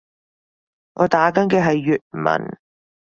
[0.95, 2.57] 我打緊嘅係粵文